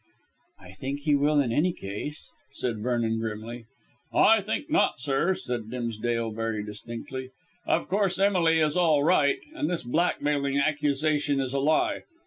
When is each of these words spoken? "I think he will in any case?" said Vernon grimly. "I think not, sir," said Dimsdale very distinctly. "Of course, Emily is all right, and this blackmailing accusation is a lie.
"I 0.59 0.71
think 0.71 1.01
he 1.01 1.13
will 1.13 1.39
in 1.39 1.51
any 1.51 1.73
case?" 1.73 2.31
said 2.53 2.79
Vernon 2.81 3.19
grimly. 3.19 3.65
"I 4.11 4.41
think 4.41 4.71
not, 4.71 4.99
sir," 4.99 5.35
said 5.35 5.69
Dimsdale 5.69 6.31
very 6.31 6.63
distinctly. 6.63 7.29
"Of 7.67 7.87
course, 7.87 8.17
Emily 8.17 8.57
is 8.61 8.75
all 8.75 9.03
right, 9.03 9.37
and 9.53 9.69
this 9.69 9.83
blackmailing 9.83 10.57
accusation 10.57 11.39
is 11.39 11.53
a 11.53 11.59
lie. 11.59 12.01